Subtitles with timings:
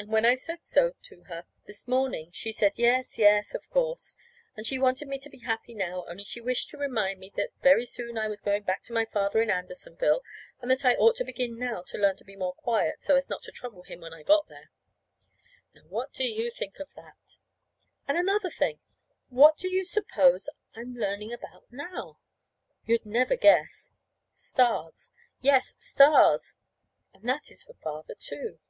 [0.00, 4.14] And when I said so to her this morning, she said, yes, yes, of course,
[4.56, 7.50] and she wanted me to be happy now, only she wished to remind me that
[7.62, 10.22] very soon I was going back to my father in Andersonville,
[10.60, 13.28] and that I ought to begin now to learn to be more quiet, so as
[13.28, 14.70] not to trouble him when I got there.
[15.74, 17.36] Now, what do you think of that?
[18.06, 18.78] And another thing.
[19.30, 22.20] What do you suppose I am learning about now?
[22.86, 23.90] You'd never guess.
[24.32, 25.10] Stars.
[25.40, 26.54] Yes, stars!
[27.12, 28.60] And that is for Father, too.